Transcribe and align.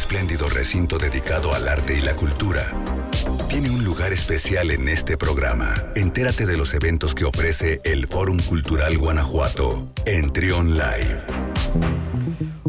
espléndido 0.00 0.48
recinto 0.48 0.96
dedicado 0.96 1.52
al 1.52 1.68
arte 1.68 1.98
y 1.98 2.00
la 2.00 2.16
cultura, 2.16 2.72
tiene 3.50 3.68
un 3.68 3.84
lugar 3.84 4.14
especial 4.14 4.70
en 4.70 4.88
este 4.88 5.18
programa. 5.18 5.74
Entérate 5.94 6.46
de 6.46 6.56
los 6.56 6.72
eventos 6.72 7.14
que 7.14 7.26
ofrece 7.26 7.82
el 7.84 8.06
Fórum 8.06 8.38
Cultural 8.48 8.96
Guanajuato 8.96 9.92
en 10.06 10.32
Trion 10.32 10.70
Live. 10.70 11.20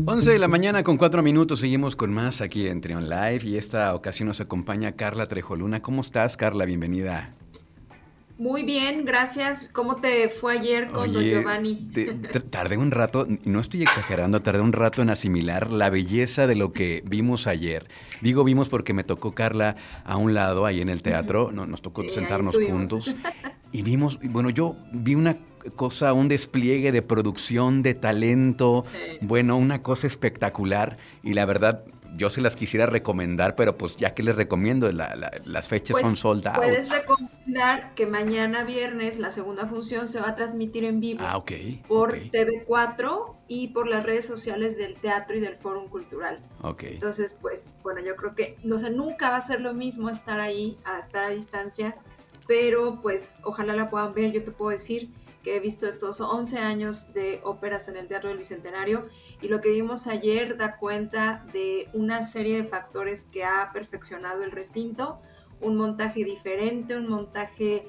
11 0.06 0.30
de 0.30 0.40
la 0.40 0.50
mañana 0.50 0.84
con 0.84 0.98
4 0.98 1.24
minutos, 1.24 1.62
seguimos 1.62 1.96
con 1.96 2.12
más 2.12 2.42
aquí 2.42 2.68
en 2.68 2.82
Trion 2.82 3.08
Live 3.08 3.42
y 3.46 3.56
esta 3.56 3.96
ocasión 3.96 4.28
nos 4.28 4.42
acompaña 4.42 4.98
Carla 4.98 5.30
Trejoluna. 5.30 5.82
¿Cómo 5.82 6.02
estás, 6.02 6.36
Carla? 6.36 6.66
Bienvenida. 6.66 7.34
Muy 8.42 8.64
bien, 8.64 9.06
gracias. 9.06 9.70
¿Cómo 9.72 9.98
te 9.98 10.28
fue 10.30 10.54
ayer 10.54 10.88
con 10.88 11.14
Don 11.14 11.24
Giovanni? 11.24 11.92
tardé 12.50 12.76
un 12.76 12.90
rato, 12.90 13.28
no 13.46 13.60
estoy 13.60 13.84
exagerando, 13.84 14.42
tardé 14.42 14.62
un 14.62 14.74
rato 14.74 15.04
en 15.04 15.12
asimilar 15.12 15.70
la 15.70 15.92
belleza 15.92 16.48
de 16.48 16.56
lo 16.56 16.74
que 16.74 17.04
vimos 17.06 17.46
ayer. 17.46 17.88
Digo 18.20 18.44
vimos 18.44 18.68
porque 18.68 18.96
me 18.96 19.04
tocó 19.04 19.36
Carla 19.36 19.76
a 20.06 20.18
un 20.18 20.34
lado 20.34 20.66
ahí 20.66 20.82
en 20.82 20.90
el 20.90 21.04
teatro, 21.04 21.52
nos 21.52 21.84
tocó 21.84 22.10
sentarnos 22.10 22.56
juntos 22.56 23.16
y 23.72 23.84
vimos, 23.84 24.18
bueno, 24.24 24.50
yo 24.50 24.76
vi 24.92 25.14
una 25.14 25.38
cosa, 25.76 26.12
un 26.14 26.28
despliegue 26.28 26.92
de 26.92 27.04
producción, 27.04 27.84
de 27.84 27.94
talento, 27.94 28.86
bueno, 29.22 29.56
una 29.56 29.84
cosa 29.84 30.08
espectacular 30.08 30.98
y 31.22 31.36
la 31.36 31.46
verdad 31.46 31.84
yo 32.18 32.32
se 32.32 32.42
las 32.42 32.56
quisiera 32.56 32.88
recomendar, 32.88 33.56
pero 33.56 33.78
pues 33.78 33.98
ya 33.98 34.16
que 34.16 34.24
les 34.24 34.36
recomiendo, 34.36 34.92
las 34.92 35.68
fechas 35.68 36.00
son 36.00 36.12
pues, 36.14 36.20
soldadas. 36.20 36.58
Puedes 36.58 36.90
recomendar 36.90 37.31
que 37.96 38.06
mañana 38.06 38.64
viernes 38.64 39.20
la 39.20 39.32
segunda 39.32 39.68
función 39.68 40.08
se 40.08 40.20
va 40.20 40.30
a 40.30 40.36
transmitir 40.36 40.86
en 40.86 41.00
vivo 41.00 41.22
ah, 41.24 41.44
por 41.88 42.14
TV4 42.14 43.36
y 43.48 43.68
por 43.70 43.88
las 43.88 44.04
redes 44.04 44.26
sociales 44.26 44.78
del 44.78 44.96
teatro 44.96 45.36
y 45.38 45.40
del 45.40 45.58
Fórum 45.58 45.90
Cultural. 45.90 46.40
Okay. 46.62 46.96
Entonces, 46.96 47.38
pues 47.40 47.80
bueno, 47.84 48.02
yo 48.02 48.16
creo 48.16 48.36
que 48.36 48.58
no 48.64 48.80
sé, 48.80 48.90
nunca 48.90 49.30
va 49.30 49.38
a 49.38 49.42
ser 49.42 49.62
lo 49.62 49.74
mismo 49.74 50.10
estar 50.10 50.40
ahí 50.40 50.78
a 50.86 51.00
estar 51.00 51.24
a 51.24 51.30
distancia, 51.30 51.96
pero 52.48 53.02
pues 53.02 53.40
ojalá 53.44 53.74
la 53.76 53.90
puedan 53.90 54.14
ver. 54.14 54.32
Yo 54.32 54.44
te 54.44 54.52
puedo 54.52 54.72
decir 54.72 55.10
que 55.44 55.56
he 55.56 55.60
visto 55.60 55.88
estos 55.88 56.22
11 56.22 56.60
años 56.60 57.14
de 57.14 57.42
óperas 57.44 57.88
en 57.88 57.98
el 57.98 58.08
Teatro 58.08 58.30
del 58.30 58.38
Bicentenario 58.38 59.08
y 59.42 59.48
lo 59.48 59.60
que 59.60 59.70
vimos 59.70 60.08
ayer 60.08 60.58
da 60.58 60.78
cuenta 60.78 61.46
de 61.52 61.90
una 61.94 62.24
serie 62.24 62.58
de 62.58 62.68
factores 62.68 63.26
que 63.26 63.44
ha 63.44 63.72
perfeccionado 63.74 64.44
el 64.44 64.52
recinto, 64.52 65.20
un 65.62 65.78
montaje 65.78 66.24
diferente, 66.24 66.96
un 66.96 67.10
montaje 67.10 67.88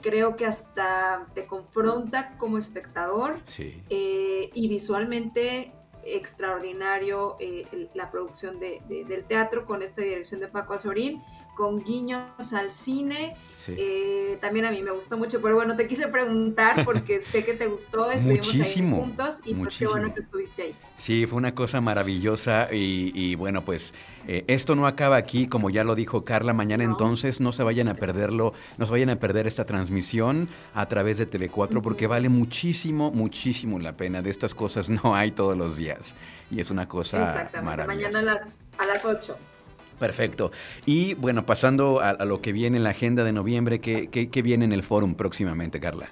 creo 0.00 0.36
que 0.36 0.44
hasta 0.44 1.26
te 1.34 1.46
confronta 1.46 2.36
como 2.36 2.58
espectador 2.58 3.40
eh, 3.58 4.50
y 4.52 4.68
visualmente 4.68 5.72
extraordinario 6.04 7.36
eh, 7.40 7.88
la 7.94 8.10
producción 8.10 8.60
del 8.60 9.24
teatro 9.26 9.64
con 9.64 9.82
esta 9.82 10.02
dirección 10.02 10.40
de 10.40 10.48
Paco 10.48 10.74
Azorín 10.74 11.22
con 11.54 11.82
guiños 11.82 12.52
al 12.52 12.70
cine. 12.70 13.36
Eh, 13.68 14.36
también 14.40 14.66
a 14.66 14.70
mí 14.70 14.82
me 14.82 14.90
gustó 14.90 15.16
mucho, 15.16 15.40
pero 15.40 15.54
bueno, 15.54 15.76
te 15.76 15.86
quise 15.86 16.08
preguntar 16.08 16.84
porque 16.84 17.20
sé 17.20 17.44
que 17.44 17.54
te 17.54 17.66
gustó, 17.66 18.10
estuvimos 18.10 18.46
muchísimo, 18.46 18.96
ahí 18.96 19.02
juntos 19.02 19.40
y 19.44 19.54
pues 19.54 19.78
qué 19.78 19.86
bueno 19.86 20.12
que 20.12 20.20
estuviste 20.20 20.62
ahí. 20.62 20.76
Sí, 20.96 21.26
fue 21.26 21.38
una 21.38 21.54
cosa 21.54 21.80
maravillosa 21.80 22.68
y, 22.70 23.34
bueno, 23.36 23.64
pues 23.64 23.94
eh, 24.26 24.44
esto 24.48 24.74
no 24.74 24.86
acaba 24.86 25.16
aquí, 25.16 25.46
como 25.46 25.70
ya 25.70 25.84
lo 25.84 25.94
dijo 25.94 26.24
Carla, 26.24 26.52
mañana 26.52 26.84
entonces 26.84 27.40
no 27.40 27.52
se 27.52 27.62
vayan 27.62 27.88
a 27.88 27.94
perderlo, 27.94 28.52
no 28.76 28.86
se 28.86 28.92
vayan 28.92 29.10
a 29.10 29.16
perder 29.16 29.46
esta 29.46 29.64
transmisión 29.64 30.48
a 30.74 30.86
través 30.86 31.18
de 31.18 31.30
Tele4 31.30 31.80
porque 31.80 32.06
vale 32.06 32.28
muchísimo, 32.28 33.10
muchísimo 33.10 33.78
la 33.78 33.96
pena. 33.96 34.20
De 34.20 34.30
estas 34.30 34.54
cosas 34.54 34.90
no 34.90 35.14
hay 35.14 35.30
todos 35.30 35.56
los 35.56 35.76
días 35.76 36.14
y 36.50 36.60
es 36.60 36.70
una 36.70 36.86
cosa 36.88 37.50
maravillosa. 37.62 37.86
Mañana 37.86 38.18
a 38.18 38.22
las, 38.22 38.60
a 38.78 38.86
las 38.86 39.04
8. 39.04 39.36
Perfecto. 39.98 40.52
Y 40.86 41.14
bueno, 41.14 41.46
pasando 41.46 42.00
a, 42.00 42.24
lo 42.24 42.40
que 42.40 42.52
viene 42.52 42.76
en 42.76 42.84
la 42.84 42.90
agenda 42.90 43.24
de 43.24 43.32
noviembre, 43.32 43.80
¿qué, 43.80 44.08
qué, 44.10 44.42
viene 44.42 44.64
en 44.64 44.72
el 44.72 44.82
fórum 44.82 45.14
próximamente, 45.14 45.80
Carla? 45.80 46.08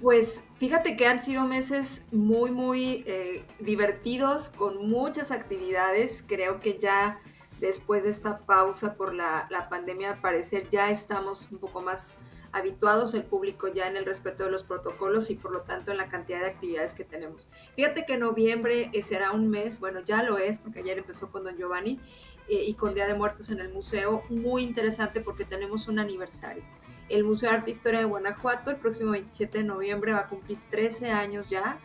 Pues 0.00 0.44
fíjate 0.58 0.96
que 0.96 1.06
han 1.06 1.20
sido 1.20 1.44
meses 1.44 2.04
muy, 2.12 2.50
muy 2.50 3.04
eh, 3.06 3.44
divertidos, 3.60 4.50
con 4.50 4.88
muchas 4.88 5.30
actividades. 5.30 6.24
Creo 6.26 6.60
que 6.60 6.78
ya 6.78 7.18
después 7.60 8.04
de 8.04 8.10
esta 8.10 8.38
pausa 8.38 8.94
por 8.94 9.14
la, 9.14 9.46
la 9.50 9.68
pandemia, 9.68 10.12
al 10.12 10.20
parecer 10.20 10.68
ya 10.70 10.90
estamos 10.90 11.48
un 11.50 11.58
poco 11.58 11.80
más 11.80 12.18
habituados 12.56 13.14
el 13.14 13.22
público 13.22 13.68
ya 13.68 13.86
en 13.86 13.96
el 13.96 14.06
respeto 14.06 14.44
de 14.44 14.50
los 14.50 14.64
protocolos 14.64 15.30
y 15.30 15.34
por 15.34 15.52
lo 15.52 15.60
tanto 15.60 15.90
en 15.90 15.98
la 15.98 16.08
cantidad 16.08 16.40
de 16.40 16.46
actividades 16.46 16.94
que 16.94 17.04
tenemos. 17.04 17.50
Fíjate 17.74 18.06
que 18.06 18.16
noviembre 18.16 18.90
eh, 18.92 19.02
será 19.02 19.32
un 19.32 19.50
mes, 19.50 19.78
bueno 19.78 20.00
ya 20.00 20.22
lo 20.22 20.38
es 20.38 20.58
porque 20.58 20.80
ayer 20.80 20.98
empezó 20.98 21.30
con 21.30 21.44
Don 21.44 21.56
Giovanni 21.56 22.00
eh, 22.48 22.64
y 22.66 22.74
con 22.74 22.94
Día 22.94 23.06
de 23.06 23.14
Muertos 23.14 23.50
en 23.50 23.60
el 23.60 23.72
museo, 23.72 24.22
muy 24.28 24.62
interesante 24.62 25.20
porque 25.20 25.44
tenemos 25.44 25.88
un 25.88 25.98
aniversario. 25.98 26.62
El 27.08 27.24
Museo 27.24 27.50
de 27.50 27.56
Arte 27.56 27.70
e 27.70 27.74
Historia 27.74 28.00
de 28.00 28.06
Guanajuato 28.06 28.70
el 28.70 28.76
próximo 28.76 29.12
27 29.12 29.58
de 29.58 29.64
noviembre 29.64 30.12
va 30.12 30.20
a 30.20 30.28
cumplir 30.28 30.58
13 30.70 31.10
años 31.10 31.50
ya 31.50 31.78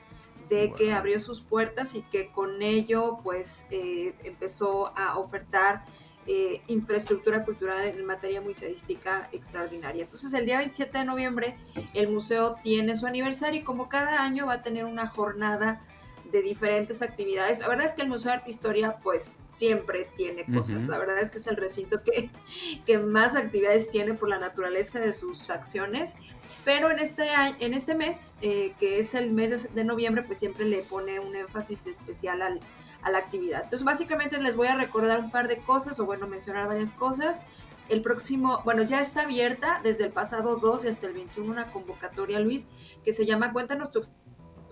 de 0.50 0.74
que 0.74 0.92
abrió 0.92 1.20
sus 1.20 1.42
puertas 1.42 1.96
y 1.96 2.02
que 2.02 2.32
con 2.32 2.62
ello 2.62 3.20
pues 3.24 3.68
eh, 3.72 4.14
empezó 4.24 4.92
a 4.98 5.18
ofertar 5.18 5.86
eh, 6.28 6.62
infraestructura 6.68 7.44
cultural 7.44 7.88
en 7.88 8.06
materia 8.06 8.42
museística 8.42 9.28
extraordinaria. 9.32 10.04
Entonces 10.04 10.34
el 10.34 10.46
día 10.46 10.58
27 10.58 11.00
de 11.00 11.06
noviembre 11.06 11.56
el 11.94 12.10
museo 12.10 12.58
tiene 12.62 12.96
su 12.96 13.08
aniversario 13.08 13.62
y 13.62 13.64
como 13.64 13.90
cada 13.90 14.22
año 14.24 14.46
va 14.46 14.54
a 14.54 14.62
tener 14.62 14.86
una 14.86 15.08
jornada 15.08 15.82
de 16.32 16.42
diferentes 16.42 17.02
actividades. 17.02 17.60
La 17.60 17.68
verdad 17.68 17.86
es 17.86 17.94
que 17.94 18.02
el 18.02 18.08
Museo 18.08 18.32
de 18.32 18.38
Arte 18.38 18.48
e 18.48 18.52
Historia 18.52 18.98
pues 19.04 19.36
siempre 19.48 20.08
tiene 20.16 20.46
cosas. 20.46 20.88
La 20.88 20.98
verdad 20.98 21.20
es 21.20 21.32
que 21.32 21.38
es 21.38 21.48
el 21.48 21.58
recinto 21.58 22.02
que, 22.04 22.30
que 22.86 22.98
más 22.98 23.36
actividades 23.36 23.90
tiene 23.90 24.14
por 24.14 24.30
la 24.30 24.40
naturaleza 24.40 25.00
de 25.00 25.14
sus 25.14 25.50
acciones. 25.50 26.18
Pero 26.64 26.92
en 26.92 27.00
este, 27.00 27.28
en 27.60 27.74
este 27.74 27.96
mes, 27.96 28.36
eh, 28.42 28.74
que 28.80 29.00
es 29.00 29.16
el 29.16 29.32
mes 29.32 29.74
de, 29.74 29.84
noviembre, 29.84 30.24
pues 30.24 30.38
siempre 30.38 30.66
le 30.66 30.84
pone 30.84 31.20
un 31.20 31.36
énfasis 31.36 31.88
especial 31.88 32.42
al, 32.42 32.60
a 33.02 33.10
la 33.10 33.18
actividad. 33.18 33.64
Entonces 33.64 33.84
básicamente 33.84 34.40
les 34.40 34.56
voy 34.56 34.68
a 34.68 34.76
recordar 34.76 35.20
un 35.20 35.32
par 35.32 35.48
de 35.48 35.58
cosas 35.58 36.00
o 36.00 36.06
bueno, 36.06 36.28
mencionar 36.28 36.68
varias 36.68 36.92
cosas. 36.92 37.42
El 37.90 38.02
próximo, 38.04 38.62
bueno, 38.64 38.84
ya 38.84 39.02
está 39.02 39.24
abierta 39.24 39.82
desde 39.84 40.06
el 40.06 40.12
pasado 40.12 40.56
2 40.56 40.86
hasta 40.86 41.08
el 41.08 41.14
21 41.14 41.52
una 41.52 41.72
convocatoria, 41.72 42.40
Luis, 42.40 42.68
que 43.04 43.12
se 43.12 43.26
llama 43.26 43.52
Cuéntanos 43.52 43.92
tu 43.92 44.02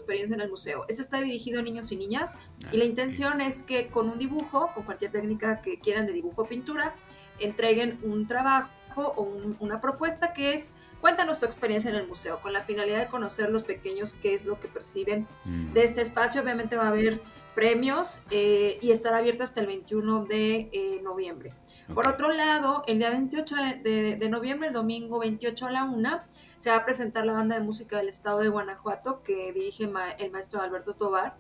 experiencia 0.10 0.36
en 0.36 0.42
el 0.42 0.50
museo. 0.50 0.86
Este 0.88 1.04
está 1.04 1.22
dirigido 1.22 1.60
a 1.60 1.62
niños 1.62 1.92
y 1.92 1.96
niñas 1.96 2.38
y 2.72 2.78
la 2.78 2.84
ah, 2.84 2.88
intención 2.88 3.42
es 3.42 3.62
que 3.62 3.88
con 3.88 4.10
un 4.10 4.18
dibujo, 4.18 4.72
con 4.74 4.84
cualquier 4.84 5.12
técnica 5.12 5.62
que 5.62 5.80
quieran 5.80 6.08
de 6.08 6.14
dibujo 6.14 6.42
o 6.42 6.46
pintura, 6.46 6.96
entreguen 7.40 8.00
un 8.02 8.26
trabajo 8.26 8.70
o 8.96 9.32
una 9.60 9.80
propuesta 9.80 10.34
que 10.34 10.56
es 10.56 10.76
cuéntanos 11.00 11.40
tu 11.40 11.46
experiencia 11.46 11.92
en 11.92 11.96
el 11.96 12.08
museo, 12.08 12.42
con 12.42 12.54
la 12.54 12.64
finalidad 12.64 13.00
de 13.00 13.08
conocer 13.08 13.52
los 13.52 13.64
pequeños 13.64 14.16
qué 14.16 14.34
es 14.34 14.46
lo 14.46 14.60
que 14.60 14.68
perciben 14.68 15.28
mm. 15.46 15.74
de 15.74 15.84
este 15.84 16.02
espacio. 16.02 16.42
Obviamente 16.42 16.76
va 16.76 16.86
a 16.86 16.90
haber 16.90 17.22
premios 17.54 18.20
eh, 18.32 18.80
y 18.82 18.92
estará 18.92 19.18
abierto 19.18 19.44
hasta 19.44 19.62
el 19.62 19.68
21 19.68 20.26
de 20.26 20.70
eh, 20.72 21.02
noviembre. 21.04 21.54
Por 21.94 22.08
otro 22.08 22.32
lado, 22.32 22.84
el 22.88 23.00
día 23.00 23.10
28 23.10 23.56
de, 23.84 24.16
de, 24.16 24.30
noviembre, 24.30 24.68
el 24.68 24.74
domingo 24.74 25.20
28 25.20 25.66
a 25.66 25.72
la 25.72 25.84
1, 25.86 26.22
se 26.58 26.70
va 26.70 26.78
a 26.78 26.86
presentar 26.86 27.26
la 27.26 27.34
banda 27.34 27.56
de 27.56 27.62
música 27.62 27.98
del 27.98 28.10
estado 28.10 28.40
de 28.40 28.50
Guanajuato 28.50 29.24
que 29.24 29.52
dirige 29.54 29.90
el 30.20 30.32
maestro 30.32 30.62
Alberto 30.62 30.94
Tobar. 30.94 31.34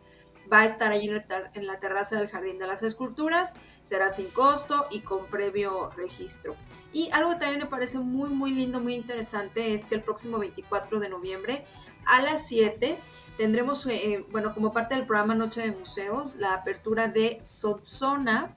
Va 0.51 0.61
a 0.61 0.65
estar 0.65 0.91
ahí 0.91 1.07
en, 1.07 1.67
la 1.67 1.79
terraza 1.79 2.17
del 2.17 2.29
Jardín 2.29 2.57
de 2.57 2.65
las 2.65 2.81
Esculturas, 2.81 3.55
será 3.83 4.09
sin 4.09 4.29
costo 4.31 4.87
y 4.89 5.01
con 5.01 5.27
previo 5.27 5.91
registro. 5.91 6.55
Y 6.91 7.11
algo 7.11 7.31
que 7.31 7.35
también 7.37 7.59
me 7.59 7.67
parece 7.67 7.99
muy, 7.99 8.29
muy 8.29 8.51
lindo, 8.51 8.79
muy 8.79 8.95
interesante 8.95 9.75
es 9.75 9.87
que 9.87 9.95
el 9.95 10.01
próximo 10.01 10.39
24 10.39 10.99
de 10.99 11.09
noviembre 11.09 11.65
a 12.05 12.21
las 12.21 12.47
7 12.47 12.97
tendremos, 13.37 13.85
eh, 13.85 14.25
bueno, 14.31 14.55
como 14.55 14.73
parte 14.73 14.95
del 14.95 15.05
programa 15.05 15.35
Noche 15.35 15.61
de 15.61 15.71
Museos, 15.71 16.35
la 16.35 16.55
apertura 16.55 17.07
de 17.07 17.39
Sotzona. 17.43 18.55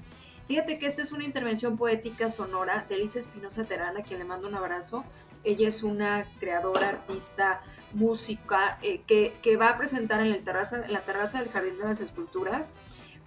Fíjate 0.52 0.78
que 0.78 0.86
esta 0.86 1.00
es 1.00 1.12
una 1.12 1.25
intervención 1.25 1.78
poética 1.78 2.28
sonora 2.28 2.84
de 2.87 2.96
Elisa 2.96 3.19
Espinosa 3.19 3.64
Terana, 3.64 4.00
a 4.00 4.02
quien 4.02 4.19
le 4.19 4.26
mando 4.26 4.46
un 4.46 4.54
abrazo. 4.54 5.02
Ella 5.44 5.66
es 5.66 5.82
una 5.82 6.26
creadora, 6.40 6.90
artista, 6.90 7.62
música, 7.94 8.78
eh, 8.82 9.00
que, 9.06 9.56
va 9.56 9.70
a 9.70 9.78
presentar 9.78 10.20
en, 10.20 10.26
el 10.26 10.44
terraza, 10.44 10.84
en 10.84 10.93
la 10.93 11.00
terraza 11.06 11.38
del 11.38 11.49
Jardín 11.49 11.78
de 11.78 11.84
las 11.84 12.02
Esculturas 12.02 12.70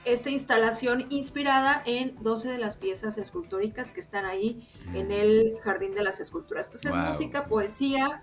esta 0.03 0.29
instalación 0.29 1.07
inspirada 1.09 1.81
en 1.87 2.15
12 2.21 2.51
de 2.51 2.59
las 2.59 2.75
piezas 2.75 3.17
escultóricas 3.17 3.91
que 3.91 4.01
están 4.01 4.25
ahí 4.25 4.69
en 4.93 5.07
mm. 5.07 5.11
el 5.11 5.57
Jardín 5.63 5.95
de 5.95 6.03
las 6.03 6.19
Esculturas. 6.19 6.67
Entonces, 6.67 6.93
música, 6.93 7.47
poesía, 7.47 8.21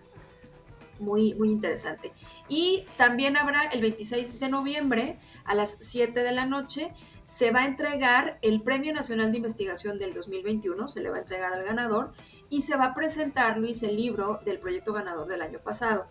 muy, 1.01 1.35
muy 1.35 1.51
interesante. 1.51 2.13
Y 2.49 2.85
también 2.97 3.37
habrá 3.37 3.63
el 3.63 3.81
26 3.81 4.39
de 4.39 4.49
noviembre 4.49 5.19
a 5.45 5.57
las 5.57 5.77
7 5.81 6.23
de 6.23 6.31
la 6.31 6.47
noche, 6.47 6.93
se 7.25 7.51
va 7.51 7.61
a 7.61 7.67
entregar 7.67 8.39
el 8.43 8.63
Premio 8.63 8.93
Nacional 8.93 9.31
de 9.31 9.39
Investigación 9.39 9.99
del 9.99 10.15
2021, 10.15 10.89
se 10.89 11.01
le 11.01 11.11
va 11.11 11.17
a 11.17 11.21
entregar 11.21 11.53
al 11.53 11.65
ganador 11.65 12.13
y 12.51 12.63
se 12.63 12.77
va 12.77 12.87
a 12.87 12.95
presentar, 12.95 13.59
Luis, 13.59 13.83
el 13.83 13.97
libro 13.97 14.41
del 14.45 14.59
proyecto 14.59 14.93
ganador 14.93 15.27
del 15.27 15.43
año 15.43 15.59
pasado. 15.59 16.07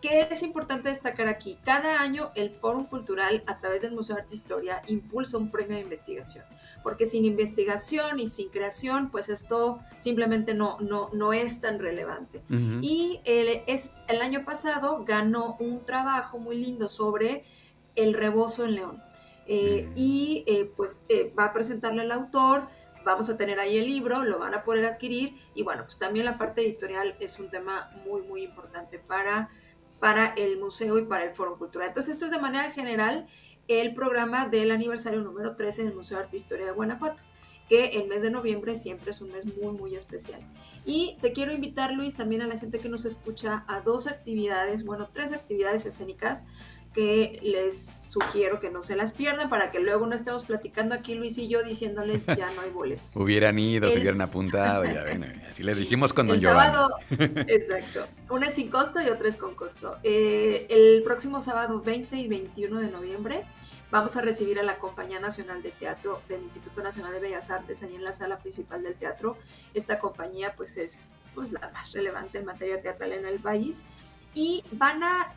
¿Qué 0.00 0.28
es 0.30 0.42
importante 0.42 0.88
destacar 0.88 1.28
aquí? 1.28 1.58
Cada 1.62 2.00
año 2.00 2.30
el 2.34 2.50
Fórum 2.50 2.86
Cultural, 2.86 3.42
a 3.46 3.58
través 3.58 3.82
del 3.82 3.92
Museo 3.92 4.16
de 4.16 4.22
Arte 4.22 4.32
e 4.32 4.36
Historia, 4.36 4.82
impulsa 4.86 5.36
un 5.36 5.50
premio 5.50 5.76
de 5.76 5.82
investigación. 5.82 6.44
porque 6.82 7.04
sin 7.04 7.26
investigación 7.26 8.18
y 8.20 8.26
sin 8.26 8.48
creación, 8.48 9.10
pues 9.10 9.28
esto 9.28 9.80
simplemente 9.96 10.54
no, 10.54 10.78
no, 10.80 11.10
no 11.12 11.34
es 11.34 11.60
tan 11.60 11.78
relevante. 11.78 12.42
Y 12.80 13.20
el, 13.26 13.62
es, 13.66 13.92
el 14.08 14.22
año 14.22 14.46
pasado 14.46 15.04
ganó 15.04 15.56
un 15.60 15.84
trabajo 15.84 16.38
muy 16.38 16.56
lindo 16.56 16.88
sobre 16.88 17.44
el 17.96 18.14
rebozo 18.14 18.64
en 18.64 18.76
León. 18.76 19.02
Eh, 19.46 19.88
mm. 19.88 19.92
Y 19.96 20.44
eh, 20.46 20.70
pues 20.76 21.02
eh, 21.08 21.32
va 21.38 21.46
a 21.46 21.52
presentarle 21.52 22.02
al 22.02 22.12
autor, 22.12 22.68
vamos 23.04 23.28
a 23.30 23.36
tener 23.36 23.58
ahí 23.58 23.78
el 23.78 23.86
libro, 23.86 24.24
lo 24.24 24.38
van 24.38 24.54
a 24.54 24.62
poder 24.62 24.84
adquirir 24.84 25.36
y 25.54 25.62
bueno, 25.62 25.84
pues 25.84 25.98
también 25.98 26.24
la 26.24 26.38
parte 26.38 26.62
editorial 26.62 27.16
es 27.20 27.38
un 27.38 27.50
tema 27.50 27.90
muy, 28.06 28.22
muy 28.22 28.42
importante 28.44 28.98
para, 28.98 29.50
para 29.98 30.26
el 30.34 30.58
museo 30.58 30.98
y 30.98 31.04
para 31.04 31.24
el 31.24 31.34
Foro 31.34 31.56
Cultural. 31.58 31.88
Entonces 31.88 32.14
esto 32.14 32.26
es 32.26 32.30
de 32.30 32.38
manera 32.38 32.70
general 32.70 33.26
el 33.68 33.94
programa 33.94 34.48
del 34.48 34.70
aniversario 34.70 35.20
número 35.20 35.54
13 35.54 35.84
del 35.84 35.94
Museo 35.94 36.18
de 36.18 36.24
Arte 36.24 36.36
e 36.36 36.40
Historia 36.40 36.66
de 36.66 36.72
Guanajuato, 36.72 37.22
que 37.68 37.86
el 37.86 38.08
mes 38.08 38.22
de 38.22 38.30
noviembre 38.30 38.74
siempre 38.74 39.12
es 39.12 39.20
un 39.20 39.30
mes 39.30 39.44
muy, 39.44 39.72
muy 39.72 39.94
especial. 39.94 40.40
Y 40.84 41.16
te 41.20 41.32
quiero 41.32 41.52
invitar, 41.52 41.92
Luis, 41.92 42.16
también 42.16 42.42
a 42.42 42.48
la 42.48 42.58
gente 42.58 42.80
que 42.80 42.88
nos 42.88 43.04
escucha 43.04 43.64
a 43.68 43.80
dos 43.80 44.08
actividades, 44.08 44.84
bueno, 44.84 45.08
tres 45.12 45.32
actividades 45.32 45.86
escénicas 45.86 46.46
que 46.94 47.38
les 47.42 47.94
sugiero 48.00 48.58
que 48.58 48.70
no 48.70 48.82
se 48.82 48.96
las 48.96 49.12
pierdan 49.12 49.48
para 49.48 49.70
que 49.70 49.78
luego 49.78 50.06
no 50.06 50.14
estemos 50.14 50.42
platicando 50.42 50.94
aquí 50.94 51.14
Luis 51.14 51.38
y 51.38 51.46
yo 51.46 51.62
diciéndoles 51.62 52.26
ya 52.26 52.50
no 52.56 52.62
hay 52.62 52.70
boletos. 52.70 53.14
hubieran 53.16 53.58
ido, 53.58 53.90
se 53.90 53.98
hubieran 53.98 54.20
apuntado, 54.20 54.84
ya 54.84 55.02
ven, 55.02 55.42
así 55.50 55.62
les 55.62 55.78
dijimos 55.78 56.12
con 56.12 56.26
Don 56.26 56.36
el 56.36 56.42
sábado, 56.42 56.90
exacto. 57.46 58.06
Una 58.28 58.48
es 58.48 58.54
sin 58.54 58.70
costo 58.70 59.00
y 59.00 59.08
otra 59.08 59.28
es 59.28 59.36
con 59.36 59.54
costo. 59.54 59.98
Eh, 60.02 60.66
el 60.68 61.02
próximo 61.04 61.40
sábado 61.40 61.80
20 61.80 62.16
y 62.16 62.26
21 62.26 62.80
de 62.80 62.90
noviembre 62.90 63.44
vamos 63.92 64.16
a 64.16 64.20
recibir 64.20 64.58
a 64.58 64.64
la 64.64 64.78
Compañía 64.78 65.20
Nacional 65.20 65.62
de 65.62 65.70
Teatro 65.70 66.22
del 66.28 66.42
Instituto 66.42 66.82
Nacional 66.82 67.12
de 67.12 67.20
Bellas 67.20 67.50
Artes 67.50 67.82
ahí 67.84 67.94
en 67.94 68.04
la 68.04 68.12
sala 68.12 68.38
principal 68.38 68.82
del 68.82 68.94
teatro. 68.94 69.36
Esta 69.74 70.00
compañía 70.00 70.54
pues 70.56 70.76
es 70.76 71.14
pues, 71.34 71.52
la 71.52 71.70
más 71.72 71.92
relevante 71.92 72.38
en 72.38 72.46
materia 72.46 72.80
teatral 72.80 73.12
en 73.12 73.26
el 73.26 73.38
país 73.38 73.84
y 74.34 74.64
van 74.72 75.02
a 75.02 75.34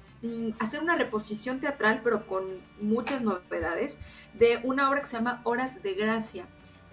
hacer 0.59 0.81
una 0.81 0.95
reposición 0.95 1.59
teatral, 1.59 2.01
pero 2.03 2.25
con 2.27 2.45
muchas 2.79 3.21
novedades, 3.21 3.99
de 4.33 4.59
una 4.63 4.89
obra 4.89 5.01
que 5.01 5.07
se 5.07 5.17
llama 5.17 5.41
Horas 5.43 5.83
de 5.83 5.93
Gracia, 5.93 6.45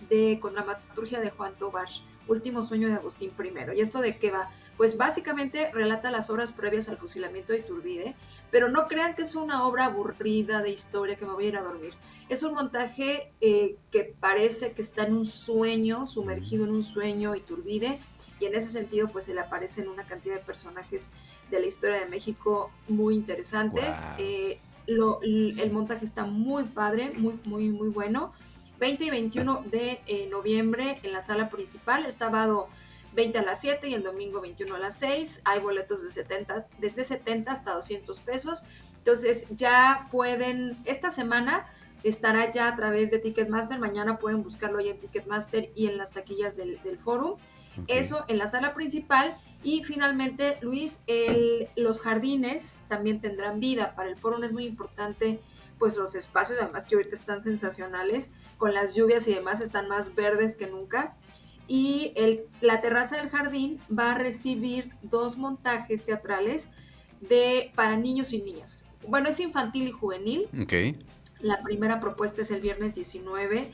de 0.08 0.38
con 0.40 0.54
dramaturgia 0.54 1.20
de 1.20 1.30
Juan 1.30 1.54
Tobar, 1.54 1.88
Último 2.26 2.62
Sueño 2.62 2.88
de 2.88 2.94
Agustín 2.94 3.32
I. 3.38 3.76
¿Y 3.76 3.80
esto 3.80 4.00
de 4.00 4.16
qué 4.16 4.30
va? 4.30 4.50
Pues 4.76 4.96
básicamente 4.96 5.70
relata 5.72 6.10
las 6.10 6.30
horas 6.30 6.52
previas 6.52 6.88
al 6.88 6.96
fusilamiento 6.96 7.52
de 7.52 7.60
Iturbide, 7.60 8.14
pero 8.50 8.68
no 8.68 8.88
crean 8.88 9.14
que 9.14 9.22
es 9.22 9.34
una 9.34 9.66
obra 9.66 9.86
aburrida 9.86 10.62
de 10.62 10.70
historia 10.70 11.16
que 11.16 11.26
me 11.26 11.32
voy 11.32 11.46
a 11.46 11.48
ir 11.48 11.56
a 11.56 11.62
dormir. 11.62 11.94
Es 12.28 12.42
un 12.42 12.54
montaje 12.54 13.32
eh, 13.40 13.76
que 13.90 14.14
parece 14.18 14.72
que 14.72 14.82
está 14.82 15.04
en 15.04 15.14
un 15.14 15.26
sueño, 15.26 16.06
sumergido 16.06 16.64
en 16.64 16.70
un 16.70 16.84
sueño 16.84 17.34
Iturbide, 17.34 18.00
y 18.40 18.46
en 18.46 18.54
ese 18.54 18.68
sentido 18.68 19.08
pues 19.08 19.26
se 19.26 19.34
le 19.34 19.40
aparecen 19.40 19.88
una 19.88 20.04
cantidad 20.04 20.34
de 20.34 20.40
personajes 20.40 21.10
de 21.50 21.60
la 21.60 21.66
historia 21.66 22.00
de 22.00 22.06
México 22.06 22.72
muy 22.88 23.14
interesantes. 23.14 23.96
Eh, 24.18 24.58
el 24.86 25.70
montaje 25.70 26.04
está 26.04 26.24
muy 26.24 26.64
padre, 26.64 27.12
muy, 27.16 27.38
muy, 27.44 27.68
muy 27.68 27.88
bueno. 27.90 28.32
20 28.80 29.04
y 29.04 29.10
21 29.10 29.64
de 29.70 30.00
eh, 30.06 30.26
noviembre 30.30 30.98
en 31.02 31.12
la 31.12 31.20
sala 31.20 31.50
principal, 31.50 32.06
el 32.06 32.12
sábado 32.12 32.68
20 33.12 33.38
a 33.38 33.42
las 33.42 33.60
7 33.60 33.88
y 33.88 33.94
el 33.94 34.02
domingo 34.02 34.40
21 34.40 34.74
a 34.74 34.78
las 34.78 34.98
6. 34.98 35.42
Hay 35.44 35.60
boletos 35.60 36.02
de 36.02 36.08
70, 36.08 36.66
desde 36.78 37.04
70 37.04 37.52
hasta 37.52 37.74
200 37.74 38.18
pesos. 38.20 38.64
Entonces 38.96 39.46
ya 39.50 40.08
pueden, 40.10 40.78
esta 40.86 41.10
semana 41.10 41.66
estará 42.02 42.50
ya 42.50 42.68
a 42.68 42.76
través 42.76 43.10
de 43.10 43.18
Ticketmaster, 43.18 43.78
mañana 43.78 44.18
pueden 44.18 44.42
buscarlo 44.42 44.80
ya 44.80 44.92
en 44.92 45.00
Ticketmaster 45.00 45.70
y 45.74 45.86
en 45.86 45.98
las 45.98 46.12
taquillas 46.12 46.56
del, 46.56 46.80
del 46.82 46.98
forum. 46.98 47.36
Eso 47.86 48.24
en 48.28 48.38
la 48.38 48.46
sala 48.46 48.74
principal. 48.74 49.36
Y 49.62 49.84
finalmente, 49.84 50.58
Luis, 50.62 51.02
los 51.76 52.00
jardines 52.00 52.78
también 52.88 53.20
tendrán 53.20 53.60
vida. 53.60 53.94
Para 53.94 54.08
el 54.08 54.16
foro 54.16 54.42
es 54.42 54.52
muy 54.52 54.64
importante, 54.64 55.40
pues 55.78 55.96
los 55.96 56.14
espacios, 56.14 56.58
además 56.60 56.86
que 56.86 56.94
ahorita 56.94 57.14
están 57.14 57.42
sensacionales, 57.42 58.32
con 58.56 58.72
las 58.72 58.94
lluvias 58.94 59.26
y 59.28 59.34
demás, 59.34 59.60
están 59.60 59.88
más 59.88 60.14
verdes 60.14 60.56
que 60.56 60.66
nunca. 60.66 61.14
Y 61.68 62.12
el, 62.16 62.46
la 62.60 62.80
terraza 62.80 63.16
del 63.16 63.30
jardín 63.30 63.80
va 63.96 64.12
a 64.12 64.14
recibir 64.18 64.92
dos 65.02 65.36
montajes 65.36 66.04
teatrales 66.04 66.70
de, 67.20 67.70
para 67.74 67.96
niños 67.96 68.32
y 68.32 68.42
niñas. 68.42 68.84
Bueno, 69.06 69.28
es 69.28 69.38
infantil 69.40 69.88
y 69.88 69.92
juvenil. 69.92 70.48
Okay. 70.62 70.98
La 71.40 71.62
primera 71.62 72.00
propuesta 72.00 72.42
es 72.42 72.50
el 72.50 72.60
viernes 72.60 72.94
19 72.94 73.72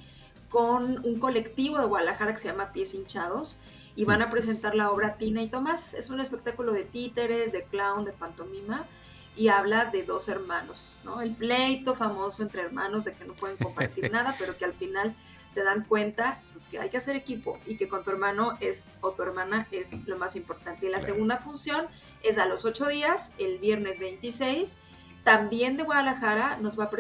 con 0.49 1.05
un 1.05 1.19
colectivo 1.19 1.79
de 1.79 1.87
Guadalajara 1.87 2.33
que 2.33 2.39
se 2.39 2.49
llama 2.49 2.73
Pies 2.73 2.95
Hinchados 2.95 3.59
y 3.97 4.05
van 4.05 4.23
a 4.23 4.31
presentar 4.31 4.75
la 4.75 4.91
obra 4.91 5.17
Tina 5.17 5.43
y 5.43 5.49
Tomás. 5.49 5.95
Es 5.95 6.11
un 6.11 6.21
espectáculo 6.21 6.73
de 6.73 6.85
títeres, 6.85 7.53
de 7.53 7.65
clown, 7.65 8.05
de 8.05 8.13
pantomima 8.13 8.87
y 9.35 9.49
habla 9.49 9.87
de 9.87 10.03
dos 10.03 10.29
hermanos, 10.29 10.97
¿no? 11.05 11.21
El 11.21 11.35
pleito 11.35 11.95
famoso 11.95 12.43
entre 12.43 12.63
hermanos 12.63 13.05
de 13.05 13.15
que 13.15 13.25
no 13.25 13.35
pueden 13.35 13.57
compartir 13.57 14.11
nada, 14.13 14.35
pero 14.39 14.57
que 14.57 14.65
al 14.65 14.75
final 14.75 15.15
se 15.47 15.63
dan 15.63 15.85
cuenta 15.85 16.43
pues, 16.53 16.67
que 16.67 16.79
hay 16.79 16.91
que 16.91 16.97
hacer 16.97 17.17
equipo 17.17 17.59
y 17.67 17.77
que 17.77 17.89
con 17.89 18.03
tu 18.05 18.11
hermano 18.11 18.57
es 18.61 18.89
o 19.01 19.13
tu 19.13 19.23
hermana 19.23 19.67
es 19.71 19.93
lo 20.07 20.19
más 20.19 20.37
importante. 20.37 20.87
Y 20.87 20.91
la 20.91 21.01
segunda 21.01 21.39
función 21.39 21.87
es 22.23 22.39
a 22.39 22.47
los 22.47 22.65
ocho 22.65 22.87
días, 22.87 23.33
el 23.39 23.59
viernes 23.59 23.99
26. 23.99 24.79
También 25.25 25.77
de 25.77 25.85
Guadalajara 25.85 26.57
nos 26.59 26.79
va 26.79 26.85
a, 26.85 26.91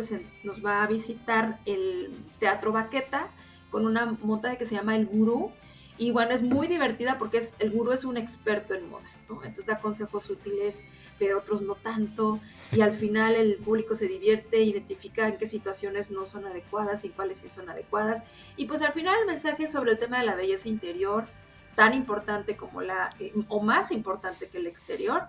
nos 0.44 0.64
va 0.64 0.82
a 0.82 0.86
visitar 0.86 1.58
el 1.64 2.12
Teatro 2.38 2.72
Baqueta 2.72 3.28
con 3.70 3.86
una 3.86 4.06
monta 4.06 4.56
que 4.56 4.64
se 4.64 4.74
llama 4.74 4.96
El 4.96 5.06
Gurú, 5.06 5.52
y 5.98 6.10
bueno, 6.10 6.32
es 6.32 6.42
muy 6.42 6.66
divertida 6.66 7.18
porque 7.18 7.38
es, 7.38 7.56
el 7.58 7.70
gurú 7.70 7.92
es 7.92 8.04
un 8.04 8.16
experto 8.16 8.74
en 8.74 8.88
moda, 8.88 9.08
¿no? 9.28 9.36
Entonces 9.36 9.66
da 9.66 9.78
consejos 9.78 10.28
útiles, 10.28 10.86
pero 11.18 11.38
otros 11.38 11.62
no 11.62 11.74
tanto. 11.74 12.40
Y 12.72 12.82
al 12.82 12.92
final 12.92 13.34
el 13.34 13.56
público 13.56 13.94
se 13.94 14.06
divierte, 14.06 14.60
identifica 14.62 15.26
en 15.28 15.38
qué 15.38 15.46
situaciones 15.46 16.10
no 16.10 16.26
son 16.26 16.46
adecuadas 16.46 17.04
y 17.04 17.10
cuáles 17.10 17.38
sí 17.38 17.48
son 17.48 17.70
adecuadas. 17.70 18.24
Y 18.56 18.66
pues 18.66 18.82
al 18.82 18.92
final 18.92 19.16
el 19.20 19.26
mensaje 19.26 19.66
sobre 19.66 19.92
el 19.92 19.98
tema 19.98 20.18
de 20.18 20.26
la 20.26 20.34
belleza 20.34 20.68
interior, 20.68 21.26
tan 21.74 21.94
importante 21.94 22.56
como 22.56 22.82
la, 22.82 23.14
eh, 23.18 23.32
o 23.48 23.62
más 23.62 23.90
importante 23.90 24.48
que 24.48 24.58
el 24.58 24.66
exterior. 24.66 25.22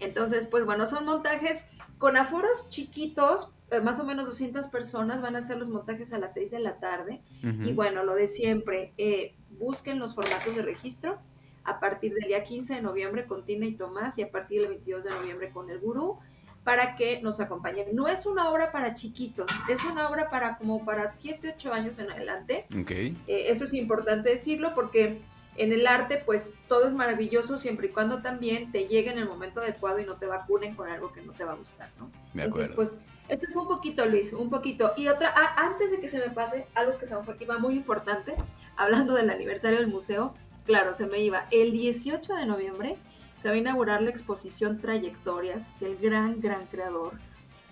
Entonces, 0.00 0.46
pues 0.46 0.64
bueno, 0.64 0.86
son 0.86 1.04
montajes 1.04 1.70
con 1.98 2.16
aforos 2.16 2.68
chiquitos, 2.70 3.52
eh, 3.70 3.80
más 3.80 4.00
o 4.00 4.04
menos 4.04 4.26
200 4.26 4.68
personas 4.68 5.20
van 5.20 5.36
a 5.36 5.38
hacer 5.38 5.58
los 5.58 5.68
montajes 5.68 6.12
a 6.12 6.18
las 6.18 6.34
6 6.34 6.50
de 6.50 6.60
la 6.60 6.78
tarde. 6.78 7.20
Y 7.42 7.72
bueno, 7.72 8.02
lo 8.04 8.14
de 8.14 8.26
siempre, 8.26 8.92
eh, 8.96 9.34
busquen 9.60 10.00
los 10.00 10.14
formatos 10.16 10.56
de 10.56 10.62
registro 10.62 11.18
a 11.62 11.78
partir 11.78 12.14
del 12.14 12.24
día 12.24 12.42
15 12.42 12.76
de 12.76 12.82
noviembre 12.82 13.26
con 13.26 13.44
Tina 13.44 13.66
y 13.66 13.72
Tomás 13.72 14.18
y 14.18 14.22
a 14.22 14.30
partir 14.30 14.62
del 14.62 14.70
22 14.70 15.04
de 15.04 15.10
noviembre 15.10 15.50
con 15.50 15.70
el 15.70 15.78
gurú 15.78 16.18
para 16.64 16.96
que 16.96 17.20
nos 17.22 17.40
acompañen. 17.40 17.94
No 17.94 18.08
es 18.08 18.26
una 18.26 18.50
obra 18.50 18.72
para 18.72 18.92
chiquitos, 18.92 19.46
es 19.68 19.84
una 19.84 20.08
obra 20.08 20.30
para 20.30 20.56
como 20.56 20.84
para 20.84 21.12
7, 21.12 21.54
8 21.56 21.72
años 21.72 21.98
en 21.98 22.10
adelante. 22.10 22.66
Okay. 22.82 23.16
Eh, 23.26 23.46
esto 23.48 23.64
es 23.64 23.74
importante 23.74 24.30
decirlo 24.30 24.74
porque 24.74 25.20
en 25.56 25.72
el 25.72 25.86
arte 25.86 26.22
pues 26.24 26.54
todo 26.68 26.86
es 26.86 26.94
maravilloso 26.94 27.58
siempre 27.58 27.88
y 27.88 27.90
cuando 27.90 28.22
también 28.22 28.72
te 28.72 28.88
llegue 28.88 29.10
en 29.10 29.18
el 29.18 29.26
momento 29.26 29.60
adecuado 29.60 29.98
y 29.98 30.06
no 30.06 30.16
te 30.16 30.26
vacunen 30.26 30.74
con 30.74 30.88
algo 30.88 31.12
que 31.12 31.22
no 31.22 31.32
te 31.32 31.44
va 31.44 31.52
a 31.52 31.56
gustar, 31.56 31.90
¿no? 31.98 32.10
Entonces 32.34 32.70
pues 32.74 33.00
esto 33.28 33.46
es 33.48 33.56
un 33.56 33.68
poquito 33.68 34.06
Luis, 34.06 34.32
un 34.32 34.50
poquito. 34.50 34.92
Y 34.96 35.08
otra, 35.08 35.32
ah, 35.36 35.54
antes 35.56 35.92
de 35.92 36.00
que 36.00 36.08
se 36.08 36.18
me 36.18 36.30
pase, 36.30 36.66
algo 36.74 36.98
que 36.98 37.06
se 37.06 37.14
me 37.14 37.22
fue 37.22 37.34
aquí 37.34 37.44
va 37.44 37.58
muy 37.58 37.74
importante, 37.74 38.34
hablando 38.80 39.12
del 39.12 39.28
aniversario 39.28 39.78
del 39.78 39.88
museo, 39.88 40.32
claro, 40.64 40.94
se 40.94 41.06
me 41.06 41.20
iba. 41.20 41.46
El 41.50 41.70
18 41.72 42.34
de 42.34 42.46
noviembre 42.46 42.96
se 43.36 43.48
va 43.48 43.54
a 43.54 43.58
inaugurar 43.58 44.00
la 44.00 44.08
exposición 44.08 44.80
Trayectorias 44.80 45.78
del 45.80 45.98
gran, 45.98 46.40
gran 46.40 46.64
creador 46.64 47.12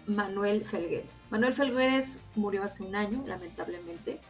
Manuel 0.07 0.67
Felgueres. 0.67 1.23
Manuel 1.31 1.55
Felgueres 1.55 2.21
murió 2.35 2.63
hace 2.63 2.83
un 2.83 2.95
año, 2.95 3.25
lamentablemente, 3.27 4.21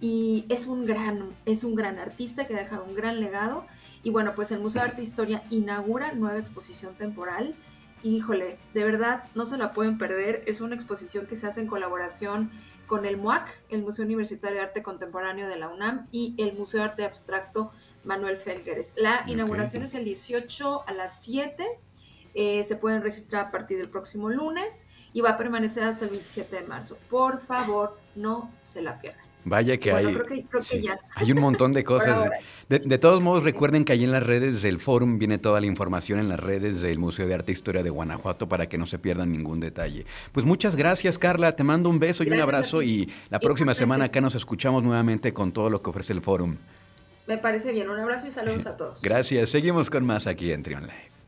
y 0.00 0.46
es 0.48 0.68
un 0.68 0.86
gran, 0.86 1.30
es 1.44 1.64
un 1.64 1.74
gran 1.74 1.98
artista 1.98 2.46
que 2.46 2.54
ha 2.54 2.60
dejado 2.60 2.84
un 2.84 2.94
gran 2.94 3.18
legado. 3.18 3.66
Y 4.04 4.10
bueno, 4.10 4.32
pues 4.36 4.52
el 4.52 4.60
Museo 4.60 4.82
de 4.82 4.88
Arte 4.90 5.00
e 5.00 5.04
Historia 5.04 5.42
inaugura 5.50 6.12
nueva 6.12 6.38
exposición 6.38 6.94
temporal. 6.94 7.56
Híjole, 8.04 8.58
de 8.74 8.84
verdad 8.84 9.24
no 9.34 9.44
se 9.44 9.56
la 9.56 9.72
pueden 9.72 9.98
perder. 9.98 10.44
Es 10.46 10.60
una 10.60 10.76
exposición 10.76 11.26
que 11.26 11.34
se 11.34 11.48
hace 11.48 11.60
en 11.60 11.66
colaboración 11.66 12.52
con 12.92 13.06
el 13.06 13.16
MUAC, 13.16 13.48
el 13.70 13.80
Museo 13.80 14.04
Universitario 14.04 14.58
de 14.58 14.64
Arte 14.64 14.82
Contemporáneo 14.82 15.48
de 15.48 15.56
la 15.56 15.70
UNAM, 15.70 16.08
y 16.12 16.34
el 16.36 16.52
Museo 16.52 16.80
de 16.80 16.90
Arte 16.90 17.04
Abstracto 17.06 17.72
Manuel 18.04 18.36
Felgueres. 18.36 18.92
La 18.98 19.24
inauguración 19.26 19.82
es 19.82 19.94
el 19.94 20.04
18 20.04 20.86
a 20.86 20.92
las 20.92 21.22
7. 21.22 21.66
Eh, 22.34 22.62
se 22.64 22.76
pueden 22.76 23.02
registrar 23.02 23.46
a 23.46 23.50
partir 23.50 23.78
del 23.78 23.88
próximo 23.88 24.28
lunes 24.28 24.88
y 25.14 25.22
va 25.22 25.30
a 25.30 25.38
permanecer 25.38 25.84
hasta 25.84 26.04
el 26.04 26.10
27 26.10 26.54
de 26.54 26.66
marzo. 26.66 26.98
Por 27.08 27.40
favor, 27.40 27.98
no 28.14 28.52
se 28.60 28.82
la 28.82 29.00
pierdan. 29.00 29.21
Vaya 29.44 29.76
que 29.78 29.92
hay. 29.92 30.18
Hay 31.16 31.32
un 31.32 31.40
montón 31.40 31.72
de 31.72 31.84
cosas. 31.92 32.30
De, 32.68 32.98
todos 32.98 33.22
modos, 33.22 33.44
recuerden 33.44 33.84
que 33.84 33.92
ahí 33.92 34.04
en 34.04 34.12
las 34.12 34.22
redes 34.22 34.62
del 34.62 34.78
Fórum 34.78 35.18
viene 35.18 35.38
toda 35.38 35.60
la 35.60 35.66
información 35.66 36.18
en 36.18 36.28
las 36.28 36.40
redes 36.40 36.80
del 36.80 36.98
Museo 36.98 37.26
de 37.26 37.34
Arte 37.34 37.52
e 37.52 37.54
Historia 37.54 37.82
de 37.82 37.90
Guanajuato 37.90 38.48
para 38.48 38.68
que 38.68 38.78
no 38.78 38.86
se 38.86 38.98
pierdan 38.98 39.32
ningún 39.32 39.60
detalle. 39.60 40.06
Pues 40.32 40.46
muchas 40.46 40.76
gracias, 40.76 41.18
Carla. 41.18 41.56
Te 41.56 41.64
mando 41.64 41.90
un 41.90 41.98
beso 41.98 42.24
y 42.24 42.30
un 42.30 42.40
abrazo. 42.40 42.82
Y 42.82 43.12
la 43.30 43.40
próxima 43.40 43.74
semana 43.74 44.06
acá 44.06 44.20
nos 44.20 44.34
escuchamos 44.34 44.82
nuevamente 44.82 45.32
con 45.32 45.52
todo 45.52 45.70
lo 45.70 45.82
que 45.82 45.90
ofrece 45.90 46.12
el 46.12 46.22
Fórum. 46.22 46.56
Me 47.26 47.38
parece 47.38 47.72
bien. 47.72 47.90
Un 47.90 47.98
abrazo 47.98 48.26
y 48.26 48.30
saludos 48.30 48.66
a 48.66 48.76
todos. 48.76 49.02
Gracias. 49.02 49.50
Seguimos 49.50 49.90
con 49.90 50.04
más 50.04 50.26
aquí 50.26 50.52
en 50.52 50.62
Trion 50.62 50.82
Live. 50.82 51.21